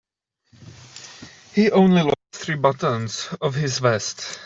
He 1.53 1.69
only 1.69 2.01
lost 2.01 2.15
three 2.33 2.55
buttons 2.55 3.27
off 3.39 3.53
his 3.53 3.77
vest. 3.77 4.39